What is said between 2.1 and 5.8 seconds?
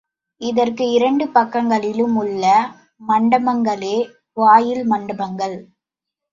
உள்ள மண்டபங்களே வாயில் மண்டபங்கள்.